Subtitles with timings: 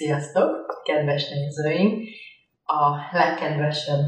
[0.00, 2.08] Sziasztok, kedves nézőink!
[2.64, 4.06] A legkedvesebb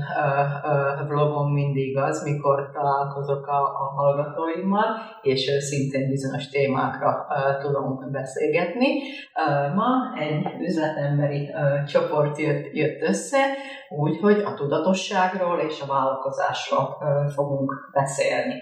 [1.08, 4.84] vlogom mindig az, mikor találkozok a, a hallgatóimmal,
[5.22, 8.88] és szintén bizonyos témákra uh, tudunk beszélgetni.
[8.98, 13.44] Uh, ma egy üzletemberi uh, csoport jött, jött össze,
[13.88, 18.54] úgyhogy a tudatosságról és a vállalkozásról uh, fogunk beszélni.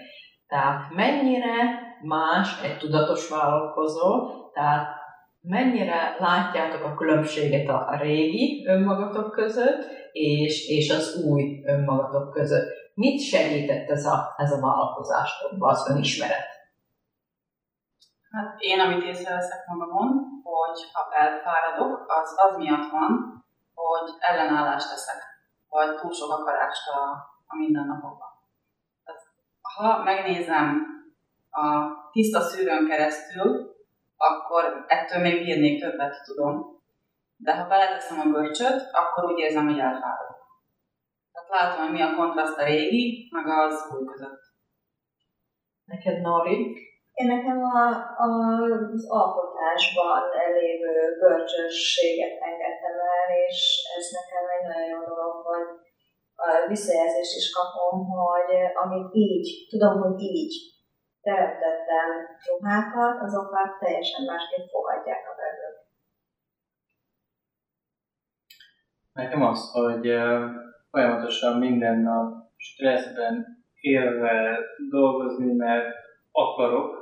[0.47, 1.55] Tehát mennyire
[2.01, 5.00] más egy tudatos vállalkozó, tehát
[5.41, 12.69] mennyire látjátok a különbséget a régi önmagatok között és, és az új önmagatok között?
[12.93, 16.49] Mit segített ez a, ez a vállalkozásokban, az önismeret?
[18.31, 20.07] Hát én, amit észreveszek magamon,
[20.43, 25.21] hogy ha elfáradok, az az miatt van, hogy ellenállást teszek,
[25.69, 27.01] vagy túl sok akarást a,
[27.47, 28.29] a mindennapokban.
[29.61, 30.85] Ha megnézem
[31.49, 33.70] a tiszta szűrőn keresztül,
[34.29, 36.79] akkor ettől még bírnék többet, tudom.
[37.37, 40.41] De ha beleteszem a bölcsöt, akkor úgy érzem, hogy elfáradok.
[41.31, 44.41] Tehát látom, hogy mi a kontraszt a régi, meg az új között.
[45.85, 46.59] Neked, Nori?
[47.13, 47.85] Én nekem a,
[48.25, 48.29] a,
[48.93, 53.59] az alkotásban elévő bölcsösséget engedtem el, és
[53.97, 55.67] ez nekem egy nagyon jó dolog, hogy
[56.35, 58.51] a visszajelzést is kapom, hogy
[58.83, 60.53] amit így, tudom, hogy így
[61.21, 62.09] teremtettem
[62.49, 65.79] ruhákat, azokat teljesen másképp fogadják a vevők.
[69.13, 70.05] Nekem az, hogy
[70.89, 75.95] folyamatosan minden nap stresszben élve dolgozni, mert
[76.31, 76.99] akarok,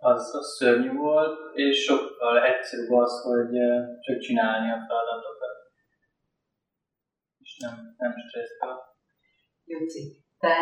[0.00, 3.50] az, az szörnyű volt, és sokkal egyszerűbb az, hogy
[4.00, 5.56] csak csinálni a feladatokat.
[7.38, 8.66] És nem, nem stresszbe.
[9.64, 10.56] Juci, te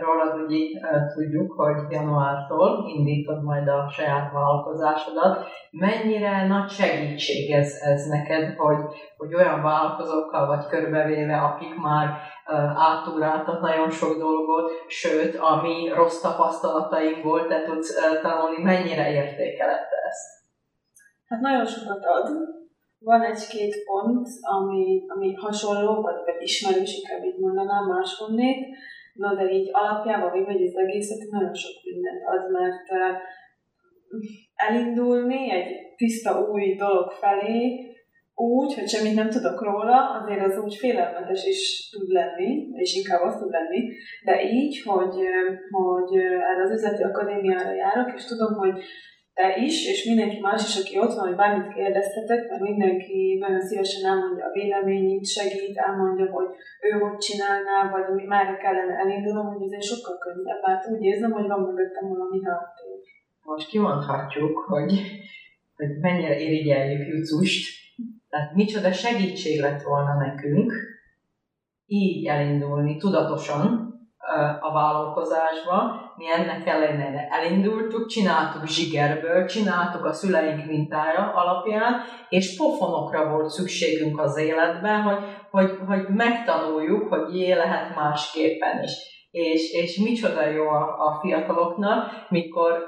[0.00, 0.80] rólad ugye
[1.14, 5.46] tudjuk, hogy januártól indítod majd a saját vállalkozásodat.
[5.70, 8.76] Mennyire nagy segítség ez, ez neked, hogy,
[9.16, 16.22] hogy olyan vállalkozókkal vagy körbevéve, akik már uh, átúráltak nagyon sok dolgot, sőt, ami rossz
[17.22, 20.38] volt, te tudsz tanulni, mennyire értékelette ezt?
[21.28, 22.57] Hát nagyon sokat ad.
[22.98, 28.66] Van egy-két pont, ami, ami hasonló, vagy, vagy ismerős, inkább így mondanám máshonnét,
[29.18, 32.86] Na de így alapjában még vagy az egészet nagyon sok mindent ad, mert
[34.54, 37.86] elindulni egy tiszta új dolog felé,
[38.34, 43.22] úgy, hogy semmit nem tudok róla, azért az úgy félelmetes is tud lenni, és inkább
[43.22, 43.80] azt tud lenni,
[44.24, 45.16] de így, hogy,
[45.70, 48.82] hogy erre az üzleti akadémiára járok, és tudom, hogy
[49.38, 53.60] te is, és mindenki más is, aki ott van, hogy bármit kérdeztetek, mert mindenki nagyon
[53.60, 56.48] szívesen elmondja a véleményét, segít, elmondja, hogy
[56.86, 61.46] ő hogy csinálná, vagy már kellene elindulnom, hogy azért sokkal könnyebb, mert úgy érzem, hogy
[61.46, 62.98] van mögöttem valami háttér.
[63.42, 64.92] Most kimondhatjuk, hogy,
[65.76, 67.64] hogy mennyire irigyeljük Jucust,
[68.28, 70.72] tehát micsoda segítség lett volna nekünk
[71.86, 73.88] így elindulni tudatosan,
[74.60, 81.94] a vállalkozásba, mi ennek ellenére elindultuk, csináltuk zsigerből, csináltuk a szüleink mintája alapján,
[82.28, 85.18] és pofonokra volt szükségünk az életben, hogy,
[85.50, 88.92] hogy, hogy megtanuljuk, hogy jé lehet másképpen is.
[89.30, 92.84] És, és micsoda jó a, a fiataloknak, mikor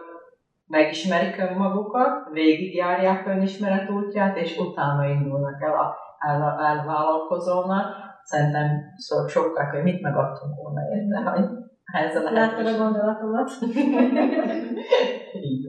[0.66, 7.86] megismerik önmagukat, végigjárják önismeret útját, és utána indulnak el a el, elvállalkozónak,
[8.22, 11.30] szerintem szó, sokkal, hogy mit megadtunk volna érte,
[11.92, 13.50] ezzel a Láttad a gondolatomat?
[15.48, 15.68] Így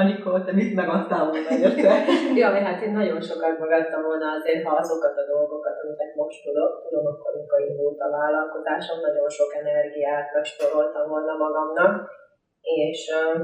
[0.00, 1.92] Anikó, te mit megadtál volna érte?
[2.40, 6.72] ja, hát én nagyon sokat megadtam volna azért, ha azokat a dolgokat, amiket most tudok,
[6.84, 11.92] tudom, akkor amikor indult a vállalkozásom, nagyon sok energiát megsporoltam volna magamnak,
[12.60, 13.38] és um,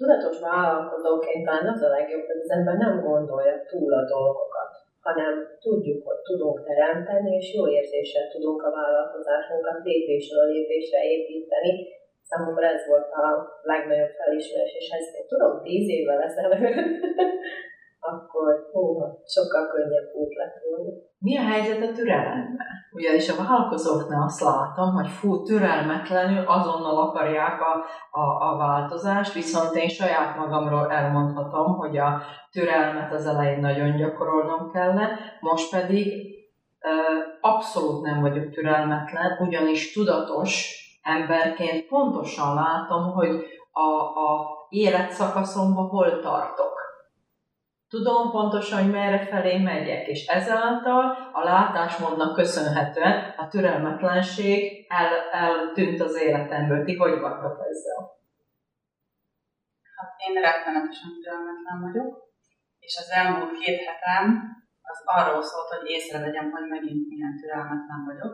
[0.00, 4.69] tudatos vállalkozóként talán az a legjobb, hogy az ember nem gondolja túl a dolgokat
[5.06, 5.34] hanem
[5.64, 11.72] tudjuk, hogy tudunk teremteni, és jó érzéssel tudunk a vállalkozásunkat lépésről lépésre építeni.
[12.28, 13.26] Számomra ez volt a
[13.62, 16.76] legnagyobb felismerés, és ezt én tudom tíz évvel ezelőtt,
[18.10, 18.82] akkor hú,
[19.36, 20.90] sokkal könnyebb út lett volna.
[21.18, 22.66] Mi a helyzet a türelemmel?
[22.92, 27.74] Ugyanis a vállalkozóknál azt látom, hogy fú, türelmetlenül azonnal akarják a,
[28.20, 34.70] a, a változást, viszont én saját magamról elmondhatom, hogy a türelmet az elején nagyon gyakorolnom
[34.72, 36.38] kellene, most pedig
[37.40, 43.28] abszolút nem vagyok türelmetlen, ugyanis tudatos emberként pontosan látom, hogy
[43.72, 46.78] a, a életszakaszomban hol tartok
[47.88, 56.00] Tudom pontosan, hogy merre felé megyek, és ezáltal a látásmódnak köszönhetően a türelmetlenség el, eltűnt
[56.00, 56.84] az életemből.
[56.84, 58.19] Ti hogy vagytok ezzel?
[60.00, 62.10] Hát én rettenetesen türelmetlen vagyok.
[62.86, 64.24] És az elmúlt két hetem
[64.82, 68.32] az arról szólt, hogy észrevegyem, hogy megint milyen türelmetlen vagyok,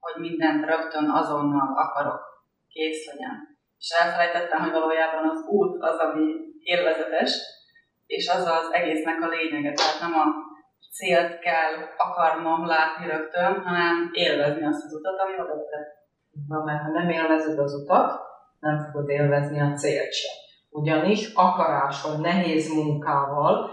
[0.00, 2.20] hogy mindent rögtön azonnal akarok,
[2.68, 3.34] kész legyen.
[3.78, 6.24] És elfelejtettem, hogy valójában az út az, ami
[6.60, 7.32] élvezetes,
[8.06, 9.72] és az az egésznek a lényege.
[9.72, 10.26] Tehát nem a
[10.96, 15.88] célt kell akarnom látni rögtön, hanem élvezni azt az utat, ami oda vezet.
[16.48, 18.20] Na, mert ha nem élvezed az utat,
[18.60, 20.45] nem fogod élvezni a célt sem.
[20.80, 23.70] Ugyanis akarással, nehéz munkával,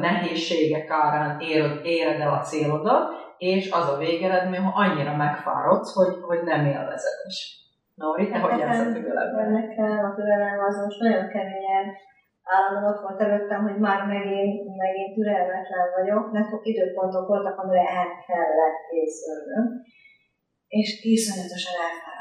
[0.00, 3.04] nehézségek árán éred, éred el a célodat,
[3.38, 7.38] és az a végeredmény, ha annyira megfáradsz, hogy, hogy nem élvezed is.
[7.94, 9.50] Nori, te hogy jársz a türelemben?
[9.52, 11.86] Nekem a türelem az most nagyon keményen
[12.54, 18.08] állandóan ott volt előttem, hogy már megint, megint türelmetlen vagyok, mert időpontok voltak, amire el
[18.26, 19.64] kellett készülnöm,
[20.68, 22.15] és iszonyatosan elfáradtam.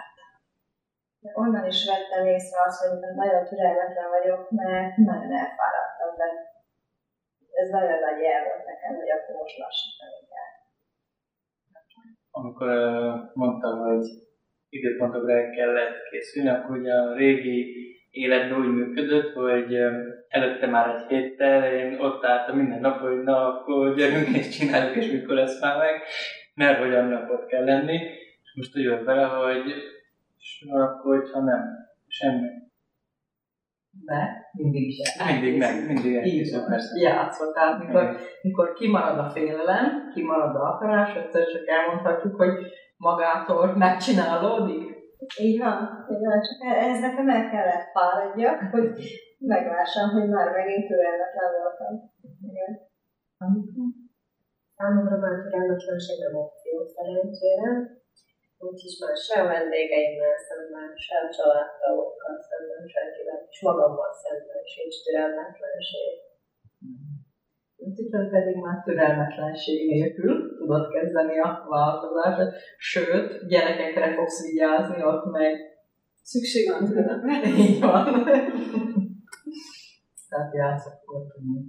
[1.33, 6.27] Onnan is vettem észre azt, hogy nagyon türelmetlen vagyok, mert nagyon elfáradtam, de
[7.61, 10.53] ez nagyon nagy jel volt nekem, hogy akkor most lassítani kell.
[12.31, 14.05] Amikor uh, mondtam, hogy
[14.69, 19.75] időpontokra kellett készülni, akkor ugye a régi életben úgy működött, hogy
[20.27, 24.95] előtte már egy héttel én ott álltam minden nap, hogy na, akkor gyerünk és csináljuk,
[24.95, 26.01] és mikor lesz már meg,
[26.53, 27.99] mert hogy annak ott kell lenni.
[28.53, 29.73] Most úgy jövök vele, hogy
[30.45, 31.61] és akkor, hogyha nem,
[32.07, 32.47] semmi.
[34.05, 36.99] De mindig is Mindig meg, mindig elkészül, persze.
[36.99, 42.53] Játszva, tehát mikor, mikor kimarad a félelem, kimarad a akarás, egyszer csak elmondhatjuk, hogy
[42.97, 44.95] magától megcsinálódik,
[45.39, 46.59] így van, így van, csak
[46.89, 48.87] ez nekem el kellett fáradjak, hogy
[49.37, 51.93] meglássam, hogy már megint türelmetlen voltam.
[52.49, 52.71] Igen.
[54.75, 57.69] Számomra már türelmetlenség nem opció szerencsére,
[58.57, 64.95] úgyhogy már se a vendégeimmel szemben, se a családtagokkal szemben, senkivel, és magammal szemben sincs
[65.03, 66.13] türelmetlenség.
[67.95, 75.53] Titől pedig már türelmetlenség nélkül tudod kezdeni a változást, sőt, gyerekekre fogsz vigyázni, ott meg
[76.21, 77.47] szükség van türelemre.
[77.47, 78.23] Így van.
[80.29, 81.59] Tehát játszok tudni.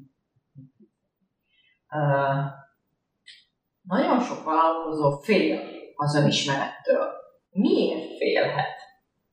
[1.91, 2.45] Uh,
[3.83, 7.07] nagyon sok vállalkozó fél az önismerettől.
[7.51, 8.77] Miért félhet?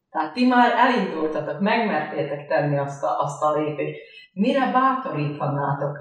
[0.10, 4.00] Tehát ti már elindultatok, megmertétek tenni azt a, azt a lépést.
[4.34, 6.00] Mire bátorítanátok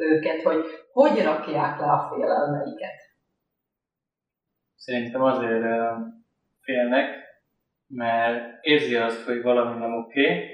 [0.00, 2.96] őket, hogy hogy rakják le a félelmeiket?
[4.74, 5.64] Szerintem azért
[6.60, 7.06] félnek,
[7.86, 10.44] mert érzi azt, hogy valami nem oké, okay,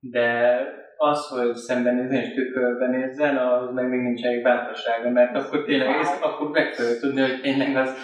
[0.00, 0.58] de
[0.96, 5.88] az, hogy szembenézni és tükörben nézzen, az meg még nincs egy bátorsága, mert akkor tényleg
[5.88, 7.96] ezt, akkor meg kell tudni, hogy tényleg az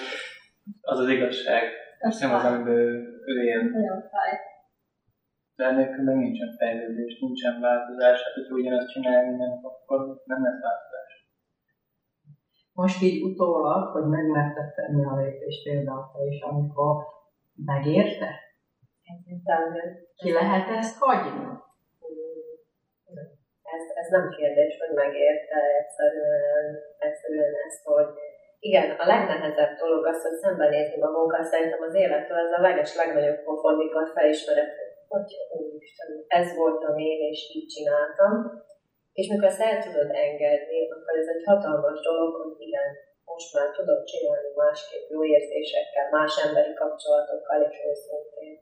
[0.81, 1.63] az, az igazság.
[1.99, 3.63] Ez nem az, amiben ő, ő él.
[3.63, 4.33] Nagyon fáj.
[5.57, 8.23] De enélkül meg nincsen fejlődés, nincsen változás.
[8.23, 11.13] Hát, hogy ugyanazt csinálja minden, akkor nem lesz változás.
[12.73, 16.97] Most így utólag, hogy megmerted tenni a lépést például te is, amikor
[17.65, 18.31] megérte?
[20.17, 21.65] Ki lehet ezt hagyni?
[23.63, 26.67] Ez, ez nem kérdés, hogy megérte egyszerűen,
[26.99, 27.36] egyszerűen
[28.69, 33.41] igen, a legnehezebb dolog az, hogy szembenézni magunkkal, szerintem az élettől ez a leges legnagyobb
[33.47, 34.71] pofon, mikor felismered,
[35.13, 35.29] hogy
[35.59, 38.33] úristen, ez voltam én, és így csináltam.
[39.19, 42.89] És mikor ezt el tudod engedni, akkor ez egy hatalmas dolog, hogy igen,
[43.31, 48.55] most már tudod csinálni másképp, jó érzésekkel, más emberi kapcsolatokkal, és őszintén.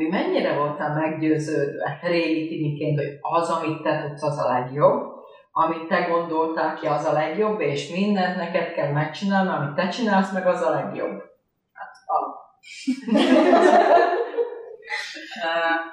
[0.00, 5.19] Mi mennyire voltál meggyőződve régi timiként, hogy az, amit te tudsz, az a legjobb,
[5.50, 10.32] amit te gondoltál ki, az a legjobb, és mindent neked kell megcsinálni, amit te csinálsz,
[10.32, 11.22] meg az a legjobb.
[11.72, 12.36] Hát, alap.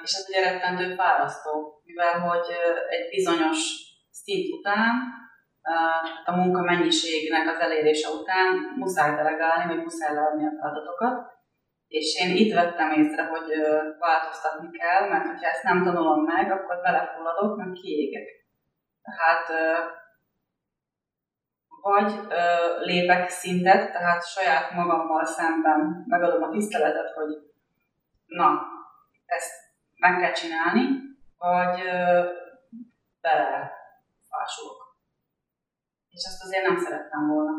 [0.04, 2.46] és ez ugye rettentő fárasztó, mivel hogy
[2.90, 3.58] egy bizonyos
[4.12, 4.92] szint után,
[6.26, 11.36] a munka mennyiségnek az elérése után muszáj delegálni, vagy muszáй leadni a feladatokat,
[11.88, 13.52] és én itt vettem észre, hogy
[14.00, 18.38] változtatni kell, mert ha ezt nem tanulom meg, akkor belefulladok, meg kiégek.
[19.08, 19.48] Tehát
[21.82, 22.20] vagy
[22.80, 27.38] lépek szintet, tehát saját magammal szemben megadom a tiszteletet, hogy
[28.26, 28.62] na,
[29.26, 29.54] ezt
[29.96, 30.82] meg kell csinálni,
[31.38, 31.82] vagy
[33.22, 33.72] bele
[34.30, 34.98] fásulok.
[36.10, 37.52] És ezt azért nem szerettem volna.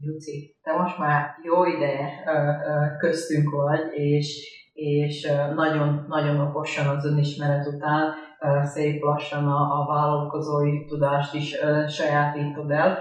[0.00, 2.22] Juci, te most már jó ideje
[2.98, 8.14] köztünk vagy, és, és nagyon, nagyon okosan az önismeret után
[8.62, 11.56] szép lassan a, a vállalkozói tudást is
[11.88, 12.98] sajátítod el,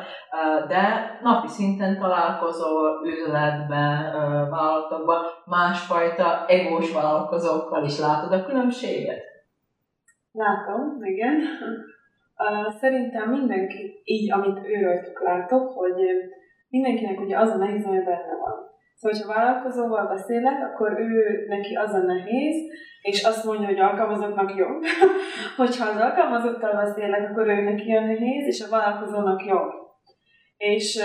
[0.67, 4.11] de napi szinten találkozol üzletben,
[4.50, 9.21] vállalatokban, másfajta egós vállalkozókkal is látod a különbséget?
[10.31, 11.41] Látom, igen.
[12.79, 15.93] Szerintem mindenki, így amit őröltük látok, hogy
[16.69, 18.70] mindenkinek ugye az a nehéz, ami benne van.
[19.01, 22.55] Szóval, ha vállalkozóval beszélek, akkor ő neki az a nehéz,
[23.01, 24.84] és azt mondja, hogy alkalmazottnak jobb.
[25.58, 29.72] Hogyha az alkalmazottal beszélek, akkor ő neki a nehéz, és a vállalkozónak jobb.
[30.58, 31.01] És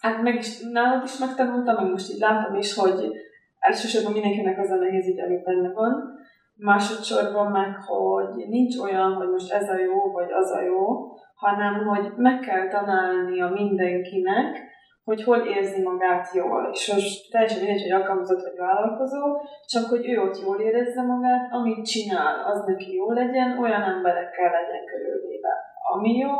[0.00, 3.10] hát meg is, nálad is megtanultam, meg most így látom is, hogy
[3.58, 6.18] elsősorban mindenkinek az a nehéz, így, ami benne van.
[6.56, 11.86] Másodszorban meg, hogy nincs olyan, hogy most ez a jó, vagy az a jó, hanem
[11.86, 14.74] hogy meg kell tanálnia mindenkinek,
[15.08, 16.70] hogy hol érzi magát jól.
[16.72, 19.22] És most teljesen mindegy, hogy alkalmazott vagy vállalkozó,
[19.66, 24.50] csak hogy ő ott jól érezze magát, amit csinál, az neki jó legyen, olyan emberekkel
[24.50, 25.54] legyen körülvéve,
[25.92, 26.34] ami jó,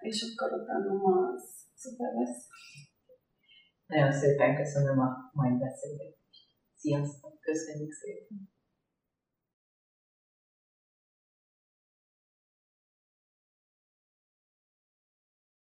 [0.00, 0.92] és akkor utána
[1.34, 1.42] az
[1.74, 2.46] szuper lesz.
[3.86, 6.46] Nagyon szépen köszönöm a mai beszélgetést.
[6.74, 7.40] Sziasztok!
[7.40, 8.55] Köszönjük szépen!